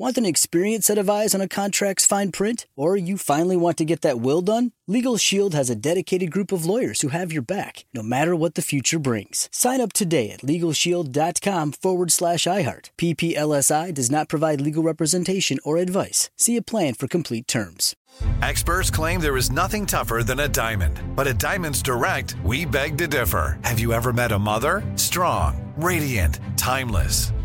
Want 0.00 0.16
an 0.16 0.24
experienced 0.24 0.86
set 0.86 0.96
of 0.96 1.10
eyes 1.10 1.34
on 1.34 1.40
a 1.40 1.48
contract's 1.48 2.06
fine 2.06 2.30
print? 2.30 2.68
Or 2.76 2.96
you 2.96 3.18
finally 3.18 3.56
want 3.56 3.76
to 3.78 3.84
get 3.84 4.02
that 4.02 4.20
will 4.20 4.42
done? 4.42 4.70
Legal 4.86 5.16
Shield 5.16 5.54
has 5.54 5.70
a 5.70 5.74
dedicated 5.74 6.30
group 6.30 6.52
of 6.52 6.64
lawyers 6.64 7.00
who 7.00 7.08
have 7.08 7.32
your 7.32 7.42
back, 7.42 7.84
no 7.92 8.00
matter 8.00 8.36
what 8.36 8.54
the 8.54 8.62
future 8.62 9.00
brings. 9.00 9.48
Sign 9.50 9.80
up 9.80 9.92
today 9.92 10.30
at 10.30 10.42
LegalShield.com 10.42 11.72
forward 11.72 12.12
slash 12.12 12.44
iHeart. 12.44 12.90
PPLSI 12.96 13.92
does 13.92 14.08
not 14.08 14.28
provide 14.28 14.60
legal 14.60 14.84
representation 14.84 15.58
or 15.64 15.78
advice. 15.78 16.30
See 16.36 16.56
a 16.56 16.62
plan 16.62 16.94
for 16.94 17.08
complete 17.08 17.48
terms. 17.48 17.96
Experts 18.40 18.90
claim 18.90 19.18
there 19.18 19.36
is 19.36 19.50
nothing 19.50 19.84
tougher 19.84 20.22
than 20.22 20.38
a 20.38 20.48
diamond. 20.48 21.00
But 21.16 21.26
at 21.26 21.40
Diamonds 21.40 21.82
Direct, 21.82 22.36
we 22.44 22.64
beg 22.64 22.96
to 22.98 23.08
differ. 23.08 23.58
Have 23.64 23.80
you 23.80 23.92
ever 23.92 24.12
met 24.12 24.30
a 24.30 24.38
mother? 24.38 24.84
Strong, 24.94 25.72
radiant, 25.76 26.38
timeless. 26.56 27.32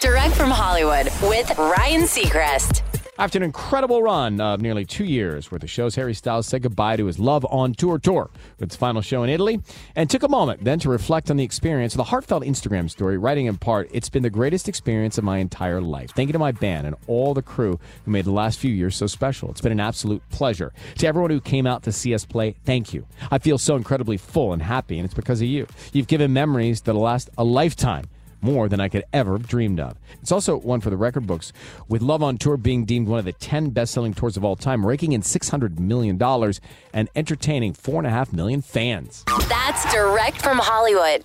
Direct 0.00 0.34
from 0.34 0.50
Hollywood 0.50 1.10
with 1.24 1.58
Ryan 1.58 2.04
Seacrest. 2.04 2.80
After 3.18 3.36
an 3.36 3.42
incredible 3.42 4.02
run 4.02 4.40
of 4.40 4.62
nearly 4.62 4.86
two 4.86 5.04
years 5.04 5.50
where 5.50 5.58
the 5.58 5.66
show's 5.66 5.94
Harry 5.94 6.14
Styles 6.14 6.46
said 6.46 6.62
goodbye 6.62 6.96
to 6.96 7.04
his 7.04 7.18
Love 7.18 7.44
on 7.50 7.74
Tour 7.74 7.98
tour 7.98 8.30
with 8.58 8.70
its 8.70 8.76
final 8.76 9.02
show 9.02 9.22
in 9.22 9.28
Italy 9.28 9.60
and 9.94 10.08
took 10.08 10.22
a 10.22 10.28
moment 10.28 10.64
then 10.64 10.78
to 10.78 10.88
reflect 10.88 11.30
on 11.30 11.36
the 11.36 11.44
experience 11.44 11.92
with 11.92 12.00
a 12.00 12.08
heartfelt 12.08 12.44
Instagram 12.44 12.88
story, 12.88 13.18
writing 13.18 13.44
in 13.44 13.58
part, 13.58 13.90
It's 13.92 14.08
been 14.08 14.22
the 14.22 14.30
greatest 14.30 14.70
experience 14.70 15.18
of 15.18 15.24
my 15.24 15.36
entire 15.36 15.82
life. 15.82 16.12
Thank 16.14 16.30
you 16.30 16.32
to 16.32 16.38
my 16.38 16.52
band 16.52 16.86
and 16.86 16.96
all 17.06 17.34
the 17.34 17.42
crew 17.42 17.78
who 18.06 18.10
made 18.10 18.24
the 18.24 18.32
last 18.32 18.58
few 18.58 18.72
years 18.72 18.96
so 18.96 19.06
special. 19.06 19.50
It's 19.50 19.60
been 19.60 19.70
an 19.70 19.80
absolute 19.80 20.22
pleasure. 20.30 20.72
To 20.96 21.06
everyone 21.06 21.30
who 21.30 21.42
came 21.42 21.66
out 21.66 21.82
to 21.82 21.92
see 21.92 22.14
us 22.14 22.24
play, 22.24 22.56
thank 22.64 22.94
you. 22.94 23.04
I 23.30 23.36
feel 23.36 23.58
so 23.58 23.76
incredibly 23.76 24.16
full 24.16 24.54
and 24.54 24.62
happy, 24.62 24.98
and 24.98 25.04
it's 25.04 25.12
because 25.12 25.42
of 25.42 25.48
you. 25.48 25.66
You've 25.92 26.06
given 26.06 26.32
memories 26.32 26.80
that'll 26.80 27.02
last 27.02 27.28
a 27.36 27.44
lifetime 27.44 28.06
more 28.42 28.68
than 28.68 28.80
I 28.80 28.88
could 28.88 29.04
ever 29.12 29.32
have 29.32 29.46
dreamed 29.46 29.80
of. 29.80 29.96
It's 30.20 30.32
also 30.32 30.58
one 30.58 30.80
for 30.80 30.90
the 30.90 30.96
record 30.96 31.26
books, 31.26 31.52
with 31.88 32.02
Love 32.02 32.22
on 32.22 32.38
Tour 32.38 32.56
being 32.56 32.84
deemed 32.84 33.08
one 33.08 33.18
of 33.18 33.24
the 33.24 33.32
10 33.32 33.70
best 33.70 33.92
selling 33.92 34.14
tours 34.14 34.36
of 34.36 34.44
all 34.44 34.56
time, 34.56 34.86
raking 34.86 35.12
in 35.12 35.22
$600 35.22 35.78
million 35.78 36.20
and 36.92 37.08
entertaining 37.16 37.74
4.5 37.74 38.32
million 38.32 38.62
fans. 38.62 39.24
That's 39.48 39.92
direct 39.92 40.42
from 40.42 40.58
Hollywood. 40.58 41.24